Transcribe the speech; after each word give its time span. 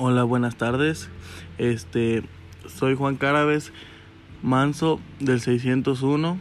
Hola, 0.00 0.22
buenas 0.22 0.54
tardes. 0.54 1.08
Este, 1.58 2.22
soy 2.68 2.94
Juan 2.94 3.16
Carabes 3.16 3.72
Manso 4.44 5.00
del 5.18 5.40
601. 5.40 6.38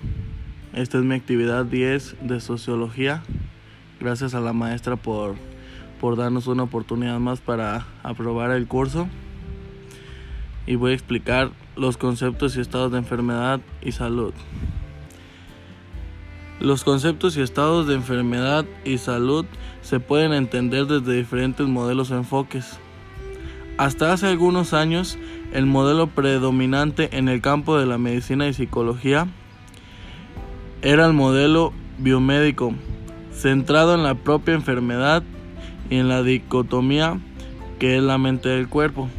Esta 0.73 0.99
es 0.99 1.03
mi 1.03 1.15
actividad 1.15 1.65
10 1.65 2.17
de 2.21 2.39
sociología. 2.39 3.23
Gracias 3.99 4.35
a 4.35 4.41
la 4.41 4.53
maestra 4.53 4.95
por, 4.95 5.37
por 5.99 6.17
darnos 6.17 6.45
una 6.45 6.61
oportunidad 6.61 7.17
más 7.17 7.39
para 7.39 7.87
aprobar 8.03 8.51
el 8.51 8.67
curso. 8.67 9.07
Y 10.67 10.75
voy 10.75 10.91
a 10.91 10.93
explicar 10.93 11.49
los 11.75 11.97
conceptos 11.97 12.57
y 12.57 12.61
estados 12.61 12.91
de 12.91 12.99
enfermedad 12.99 13.59
y 13.81 13.91
salud. 13.91 14.35
Los 16.59 16.83
conceptos 16.83 17.35
y 17.37 17.41
estados 17.41 17.87
de 17.87 17.95
enfermedad 17.95 18.65
y 18.85 18.99
salud 18.99 19.47
se 19.81 19.99
pueden 19.99 20.33
entender 20.33 20.85
desde 20.85 21.17
diferentes 21.17 21.65
modelos 21.65 22.11
o 22.11 22.17
enfoques. 22.17 22.77
Hasta 23.77 24.11
hace 24.11 24.27
algunos 24.27 24.73
años, 24.73 25.19
el 25.53 25.67
modelo 25.67 26.07
predominante 26.07 27.15
en 27.15 27.29
el 27.29 27.41
campo 27.41 27.77
de 27.77 27.85
la 27.85 27.99
medicina 27.99 28.47
y 28.47 28.53
psicología 28.53 29.27
era 30.81 31.05
el 31.05 31.13
modelo 31.13 31.73
biomédico, 31.99 32.73
centrado 33.31 33.93
en 33.93 34.01
la 34.01 34.15
propia 34.15 34.55
enfermedad 34.55 35.21
y 35.91 35.97
en 35.97 36.07
la 36.07 36.23
dicotomía 36.23 37.19
que 37.77 37.97
es 37.97 38.03
la 38.03 38.17
mente 38.17 38.49
del 38.49 38.67
cuerpo. 38.67 39.09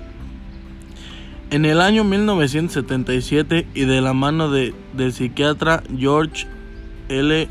En 1.51 1.65
el 1.65 1.81
año 1.81 2.03
1977 2.03 3.67
y 3.75 3.85
de 3.85 4.01
la 4.01 4.13
mano 4.13 4.51
de, 4.51 4.75
del 4.93 5.13
psiquiatra 5.13 5.85
George 5.97 6.47
L. 7.09 7.49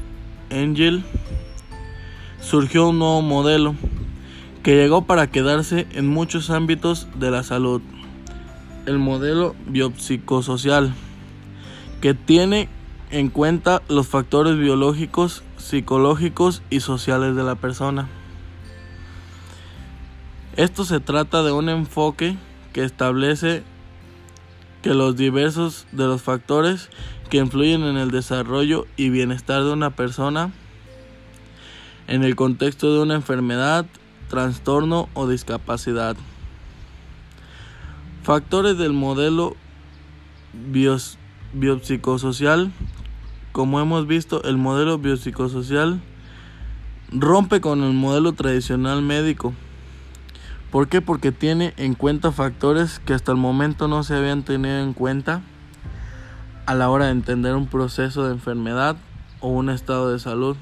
Engel, 0.49 1.03
surgió 2.41 2.89
un 2.89 2.99
nuevo 2.99 3.21
modelo 3.21 3.75
que 4.67 4.75
llegó 4.75 5.05
para 5.05 5.27
quedarse 5.27 5.87
en 5.93 6.09
muchos 6.09 6.49
ámbitos 6.49 7.07
de 7.15 7.31
la 7.31 7.41
salud. 7.43 7.81
El 8.85 8.99
modelo 8.99 9.55
biopsicosocial, 9.65 10.93
que 12.01 12.13
tiene 12.13 12.67
en 13.09 13.29
cuenta 13.29 13.81
los 13.87 14.09
factores 14.09 14.57
biológicos, 14.57 15.41
psicológicos 15.55 16.63
y 16.69 16.81
sociales 16.81 17.33
de 17.37 17.43
la 17.43 17.55
persona. 17.55 18.09
Esto 20.57 20.83
se 20.83 20.99
trata 20.99 21.43
de 21.43 21.53
un 21.53 21.69
enfoque 21.69 22.35
que 22.73 22.83
establece 22.83 23.63
que 24.81 24.93
los 24.93 25.15
diversos 25.15 25.87
de 25.93 26.07
los 26.07 26.21
factores 26.21 26.89
que 27.29 27.37
influyen 27.37 27.83
en 27.83 27.95
el 27.95 28.11
desarrollo 28.11 28.85
y 28.97 29.11
bienestar 29.11 29.63
de 29.63 29.71
una 29.71 29.91
persona 29.91 30.51
en 32.09 32.25
el 32.25 32.35
contexto 32.35 32.93
de 32.93 32.99
una 32.99 33.15
enfermedad 33.15 33.85
trastorno 34.29 35.09
o 35.13 35.27
discapacidad. 35.27 36.15
Factores 38.23 38.77
del 38.77 38.93
modelo 38.93 39.55
biopsicosocial. 41.53 42.71
Como 43.51 43.79
hemos 43.79 44.07
visto, 44.07 44.43
el 44.43 44.57
modelo 44.57 44.97
biopsicosocial 44.97 46.01
rompe 47.11 47.61
con 47.61 47.83
el 47.83 47.93
modelo 47.93 48.33
tradicional 48.33 49.01
médico. 49.01 49.53
¿Por 50.71 50.89
qué? 50.89 51.01
Porque 51.01 51.31
tiene 51.31 51.73
en 51.77 51.93
cuenta 51.93 52.31
factores 52.31 52.99
que 52.99 53.13
hasta 53.13 53.31
el 53.31 53.37
momento 53.37 53.87
no 53.87 54.03
se 54.03 54.15
habían 54.15 54.43
tenido 54.43 54.79
en 54.79 54.93
cuenta 54.93 55.41
a 56.65 56.75
la 56.75 56.89
hora 56.89 57.05
de 57.05 57.11
entender 57.11 57.55
un 57.55 57.67
proceso 57.67 58.25
de 58.25 58.33
enfermedad 58.33 58.97
o 59.39 59.47
un 59.47 59.69
estado 59.69 60.11
de 60.11 60.19
salud. 60.19 60.57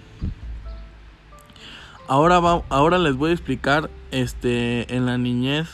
Ahora, 2.08 2.39
va, 2.39 2.64
ahora 2.70 3.00
les 3.00 3.16
voy 3.16 3.31
a 3.31 3.34
explicar 3.34 3.89
este, 4.11 4.95
en 4.95 5.06
la 5.08 5.17
niñez 5.17 5.67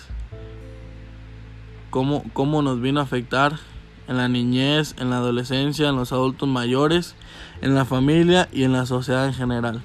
cómo, 1.89 2.23
cómo 2.33 2.61
nos 2.61 2.79
vino 2.79 3.01
a 3.01 3.03
afectar 3.03 3.59
en 4.07 4.17
la 4.17 4.27
niñez, 4.27 4.95
en 4.97 5.09
la 5.09 5.17
adolescencia, 5.17 5.89
en 5.89 5.95
los 5.95 6.11
adultos 6.11 6.47
mayores, 6.47 7.15
en 7.61 7.75
la 7.75 7.85
familia 7.85 8.47
y 8.51 8.63
en 8.63 8.71
la 8.71 8.85
sociedad 8.85 9.27
en 9.27 9.33
general. 9.33 9.81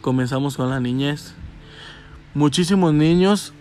Comenzamos 0.00 0.56
con 0.56 0.70
la 0.70 0.80
niñez. 0.80 1.34
Muchísimos 2.34 2.92
niños 2.92 3.52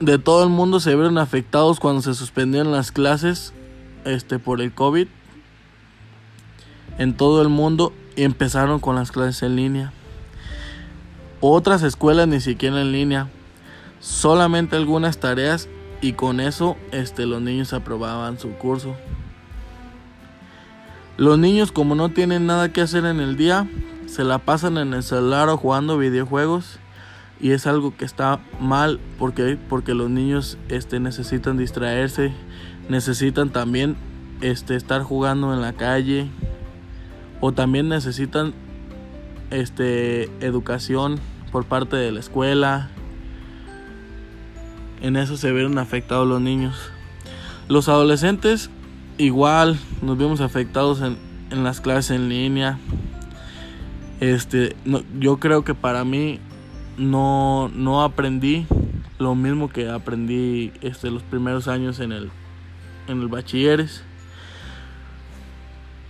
de 0.00 0.18
todo 0.18 0.42
el 0.42 0.50
mundo 0.50 0.80
se 0.80 0.94
vieron 0.94 1.18
afectados 1.18 1.78
cuando 1.78 2.02
se 2.02 2.14
suspendieron 2.14 2.72
las 2.72 2.90
clases 2.90 3.54
este, 4.04 4.38
por 4.38 4.60
el 4.60 4.72
COVID 4.74 5.06
en 6.98 7.16
todo 7.16 7.42
el 7.42 7.48
mundo 7.48 7.92
y 8.16 8.24
empezaron 8.24 8.80
con 8.80 8.96
las 8.96 9.12
clases 9.12 9.42
en 9.44 9.56
línea. 9.56 9.92
Otras 11.44 11.82
escuelas 11.82 12.28
ni 12.28 12.40
siquiera 12.40 12.80
en 12.80 12.92
línea, 12.92 13.28
solamente 13.98 14.76
algunas 14.76 15.18
tareas 15.18 15.68
y 16.00 16.12
con 16.12 16.38
eso 16.38 16.76
este, 16.92 17.26
los 17.26 17.42
niños 17.42 17.72
aprobaban 17.72 18.38
su 18.38 18.52
curso. 18.52 18.94
Los 21.16 21.40
niños 21.40 21.72
como 21.72 21.96
no 21.96 22.10
tienen 22.10 22.46
nada 22.46 22.72
que 22.72 22.80
hacer 22.80 23.04
en 23.06 23.18
el 23.18 23.36
día, 23.36 23.68
se 24.06 24.22
la 24.22 24.38
pasan 24.38 24.78
en 24.78 24.94
el 24.94 25.02
celular 25.02 25.48
o 25.48 25.56
jugando 25.56 25.98
videojuegos. 25.98 26.78
Y 27.40 27.50
es 27.50 27.66
algo 27.66 27.96
que 27.96 28.04
está 28.04 28.38
mal 28.60 29.00
porque, 29.18 29.58
porque 29.68 29.94
los 29.94 30.08
niños 30.08 30.58
este, 30.68 31.00
necesitan 31.00 31.56
distraerse, 31.56 32.32
necesitan 32.88 33.50
también 33.50 33.96
este, 34.42 34.76
estar 34.76 35.02
jugando 35.02 35.52
en 35.52 35.60
la 35.60 35.72
calle. 35.72 36.28
O 37.40 37.50
también 37.50 37.88
necesitan 37.88 38.54
este, 39.50 40.30
educación 40.38 41.18
por 41.52 41.66
parte 41.66 41.96
de 41.96 42.10
la 42.10 42.20
escuela. 42.20 42.88
En 45.02 45.16
eso 45.16 45.36
se 45.36 45.52
vieron 45.52 45.78
afectados 45.78 46.26
los 46.26 46.40
niños. 46.40 46.90
Los 47.68 47.88
adolescentes 47.88 48.70
igual 49.18 49.78
nos 50.00 50.18
vimos 50.18 50.40
afectados 50.40 51.00
en, 51.02 51.16
en 51.50 51.62
las 51.62 51.80
clases 51.80 52.16
en 52.16 52.28
línea. 52.28 52.78
Este, 54.20 54.74
yo 55.18 55.38
creo 55.38 55.64
que 55.64 55.74
para 55.74 56.04
mí 56.04 56.40
no, 56.96 57.70
no 57.74 58.02
aprendí 58.02 58.66
lo 59.18 59.34
mismo 59.34 59.68
que 59.68 59.88
aprendí 59.88 60.72
este, 60.80 61.10
los 61.10 61.22
primeros 61.22 61.68
años 61.68 62.00
en 62.00 62.12
el, 62.12 62.30
en 63.08 63.20
el 63.20 63.28
bachilleres. 63.28 64.02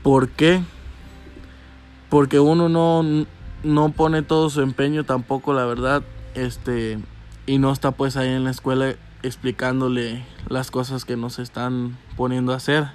¿Por 0.02 0.31
qué? 0.31 0.62
Porque 2.08 2.41
uno 2.41 2.69
no, 2.69 3.26
no 3.62 3.91
pone 3.91 4.23
todo 4.23 4.50
su 4.50 4.61
empeño 4.61 5.05
tampoco, 5.05 5.53
la 5.53 5.65
verdad, 5.65 6.03
este, 6.34 6.99
y 7.47 7.59
no 7.59 7.73
está 7.73 7.93
pues 7.93 8.17
ahí 8.17 8.28
en 8.28 8.45
la 8.45 8.50
escuela 8.50 8.95
explicándole 9.23 10.25
las 10.49 10.71
cosas 10.71 11.05
que 11.05 11.17
nos 11.17 11.39
están 11.39 11.97
poniendo 12.17 12.53
a 12.53 12.56
hacer. 12.56 12.89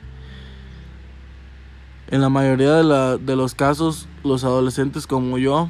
En 2.09 2.21
la 2.21 2.29
mayoría 2.29 2.73
de, 2.73 2.83
la, 2.83 3.17
de 3.17 3.35
los 3.35 3.53
casos, 3.53 4.07
los 4.23 4.43
adolescentes 4.43 5.07
como 5.07 5.37
yo, 5.37 5.69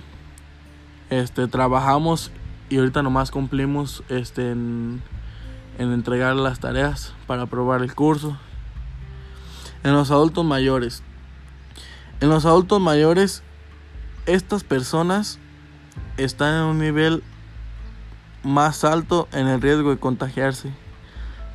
este, 1.09 1.47
trabajamos 1.47 2.31
y 2.69 2.77
ahorita 2.77 3.01
nomás 3.01 3.31
cumplimos 3.31 4.03
este, 4.09 4.51
en, 4.51 5.01
en 5.77 5.91
entregar 5.93 6.35
las 6.35 6.59
tareas 6.59 7.13
para 7.25 7.43
aprobar 7.43 7.81
el 7.81 7.93
curso. 7.93 8.37
En 9.83 9.93
los 9.93 10.11
adultos 10.11 10.43
mayores. 10.43 11.01
En 12.19 12.29
los 12.29 12.45
adultos 12.45 12.81
mayores 12.81 13.43
estas 14.27 14.63
personas 14.63 15.39
están 16.17 16.53
en 16.53 16.63
un 16.63 16.79
nivel 16.79 17.23
más 18.43 18.83
alto 18.83 19.27
en 19.31 19.47
el 19.47 19.61
riesgo 19.61 19.89
de 19.89 19.97
contagiarse. 19.97 20.71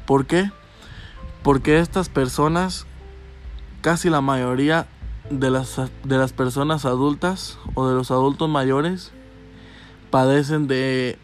¿Por 0.06 0.27
qué? 0.27 0.50
Porque 1.43 1.78
estas 1.78 2.09
personas, 2.09 2.87
casi 3.82 4.11
la 4.11 4.21
mayoría 4.21 4.87
de 5.31 5.50
las, 5.50 5.81
de 6.05 6.16
las 6.16 6.32
personas 6.32 6.84
adultas 6.84 7.59
o 7.75 7.88
de 7.88 7.94
los 7.94 8.11
adultos 8.11 8.49
mayores, 8.49 9.12
padecen 10.11 10.67
de, 10.67 11.19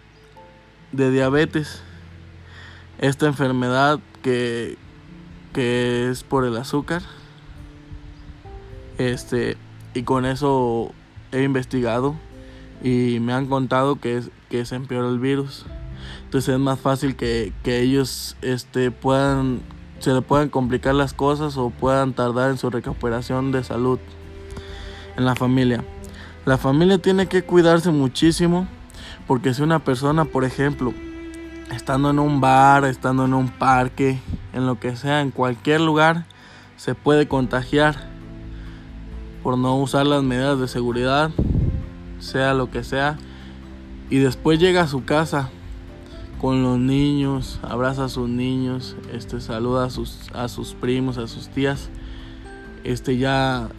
de 0.93 1.11
diabetes. 1.11 1.83
Esta 2.99 3.27
enfermedad 3.27 4.01
que, 4.23 4.77
que 5.53 6.11
es 6.11 6.25
por 6.25 6.45
el 6.45 6.57
azúcar. 6.57 7.03
Este, 8.99 9.57
y 9.95 10.03
con 10.03 10.27
eso 10.27 10.93
he 11.33 11.43
investigado 11.43 12.15
y 12.83 13.19
me 13.21 13.33
han 13.33 13.47
contado 13.47 13.97
que, 13.97 14.23
que 14.49 14.65
se 14.65 14.77
empeora 14.77 15.09
el 15.09 15.19
virus. 15.19 15.67
Entonces 16.25 16.55
es 16.55 16.61
más 16.61 16.79
fácil 16.79 17.17
que, 17.17 17.53
que 17.63 17.81
ellos 17.81 18.37
este, 18.43 18.91
puedan, 18.91 19.61
se 19.99 20.13
le 20.13 20.23
puedan 20.23 20.49
complicar 20.49 20.95
las 20.95 21.13
cosas 21.13 21.57
o 21.57 21.71
puedan 21.71 22.13
tardar 22.13 22.51
en 22.51 22.59
su 22.59 22.71
recuperación 22.71 23.53
de 23.53 23.65
salud 23.65 23.99
en 25.17 25.25
la 25.25 25.35
familia. 25.35 25.85
La 26.47 26.57
familia 26.59 26.99
tiene 26.99 27.27
que 27.27 27.43
cuidarse 27.43 27.91
muchísimo 27.91 28.67
porque 29.27 29.53
si 29.53 29.63
una 29.63 29.81
persona, 29.81 30.25
por 30.25 30.45
ejemplo, 30.45 30.95
estando 31.75 32.11
en 32.11 32.19
un 32.19 32.41
bar, 32.41 32.85
estando 32.85 33.25
en 33.25 33.35
un 33.35 33.49
parque, 33.49 34.19
en 34.53 34.67
lo 34.67 34.81
que 34.81 34.97
sea, 34.97 35.21
en 35.21 35.31
cualquier 35.31 35.81
lugar, 35.81 36.25
se 36.77 36.95
puede 36.95 37.29
contagiar 37.29 38.09
por 39.49 39.57
no 39.57 39.79
usar 39.79 40.07
las 40.07 40.23
medidas 40.23 40.61
de 40.61 40.69
seguridad, 40.69 41.31
sea 42.19 42.53
lo 42.53 42.71
que 42.71 42.85
sea, 42.85 43.17
y 44.11 44.19
después 44.19 44.61
llega 44.61 44.83
a 44.83 44.89
su 44.89 45.07
casa, 45.07 45.49
con 46.39 46.63
los 46.63 46.79
niños, 46.79 47.59
abraza 47.63 48.05
a 48.05 48.09
sus 48.11 48.29
niños, 48.29 48.95
este, 49.11 49.41
saluda 49.41 49.87
a 49.87 49.89
sus, 49.89 50.31
a 50.35 50.49
sus 50.49 50.75
primos, 50.75 51.17
a 51.17 51.27
sus 51.29 51.49
tías. 51.49 51.89
Este 52.85 53.17
ya 53.17 53.71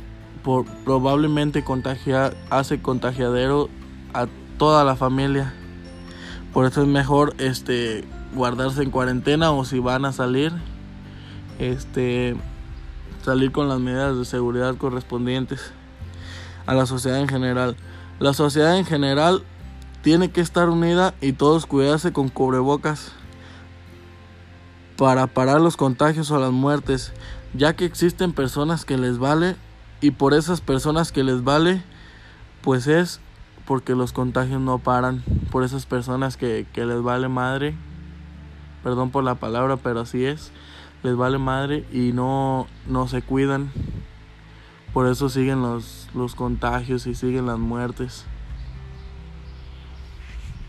por, 0.42 0.66
probablemente 0.86 1.64
contagia, 1.64 2.34
hace 2.50 2.82
contagiadero 2.82 3.70
a 4.16 4.26
toda 4.58 4.84
la 4.84 4.96
familia. 4.96 5.54
Por 6.52 6.66
eso 6.66 6.82
es 6.82 6.88
mejor 6.88 7.36
este 7.38 8.06
guardarse 8.34 8.82
en 8.82 8.90
cuarentena 8.90 9.52
o 9.52 9.64
si 9.66 9.78
van 9.78 10.06
a 10.06 10.14
salir, 10.14 10.52
este 11.60 12.36
salir 13.24 13.52
con 13.52 13.70
las 13.70 13.80
medidas 13.80 14.18
de 14.18 14.26
seguridad 14.26 14.76
correspondientes 14.76 15.72
a 16.66 16.74
la 16.74 16.86
sociedad 16.86 17.20
en 17.20 17.28
general. 17.28 17.76
La 18.20 18.34
sociedad 18.34 18.78
en 18.78 18.86
general 18.86 19.44
tiene 20.02 20.32
que 20.32 20.42
estar 20.42 20.70
unida 20.70 21.14
y 21.22 21.34
todos 21.34 21.66
cuidarse 21.66 22.14
con 22.14 22.30
cubrebocas 22.30 23.12
para 24.98 25.28
parar 25.28 25.62
los 25.62 25.78
contagios 25.78 26.30
o 26.32 26.40
las 26.40 26.52
muertes, 26.52 27.14
ya 27.54 27.74
que 27.74 27.86
existen 27.86 28.34
personas 28.34 28.86
que 28.86 28.98
les 28.98 29.18
vale 29.18 29.56
y 30.02 30.12
por 30.12 30.34
esas 30.34 30.62
personas 30.62 31.12
que 31.12 31.24
les 31.24 31.44
vale, 31.44 31.82
pues 32.62 32.88
es 32.88 33.22
porque 33.66 33.96
los 33.96 34.14
contagios 34.14 34.60
no 34.60 34.80
paran, 34.80 35.24
por 35.52 35.64
esas 35.64 35.86
personas 35.86 36.38
que, 36.38 36.66
que 36.74 36.86
les 36.86 37.02
vale 37.02 37.30
madre, 37.30 37.76
perdón 38.84 39.12
por 39.12 39.24
la 39.24 39.36
palabra, 39.36 39.78
pero 39.78 40.02
así 40.02 40.26
es, 40.26 40.52
les 41.04 41.16
vale 41.16 41.38
madre 41.38 41.86
y 41.92 42.12
no, 42.12 42.68
no 42.88 43.08
se 43.08 43.22
cuidan, 43.22 43.72
por 44.94 45.08
eso 45.08 45.30
siguen 45.30 45.62
los, 45.62 46.10
los 46.14 46.36
contagios 46.36 47.08
y 47.08 47.16
siguen 47.16 47.46
las 47.46 47.60
muertes. 47.60 48.26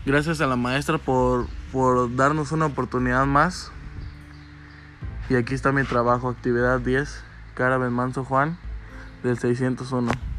Gracias 0.05 0.41
a 0.41 0.47
la 0.47 0.55
maestra 0.55 0.97
por, 0.97 1.47
por 1.71 2.15
darnos 2.15 2.51
una 2.51 2.65
oportunidad 2.65 3.25
más. 3.25 3.71
Y 5.29 5.35
aquí 5.35 5.53
está 5.53 5.71
mi 5.71 5.83
trabajo, 5.83 6.29
actividad 6.29 6.79
10, 6.79 7.23
Cara 7.53 7.77
Manso 7.77 8.25
Juan, 8.25 8.57
del 9.23 9.37
601. 9.37 10.30